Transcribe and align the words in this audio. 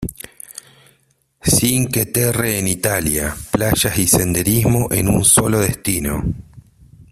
Cinque 1.59 2.07
Terre 2.09 2.57
en 2.57 2.67
Italia: 2.67 3.37
Playas 3.51 3.99
y 3.99 4.07
Senderismo 4.07 4.87
en 4.91 5.07
un 5.09 5.23
solo 5.23 5.59
destino 5.59 6.23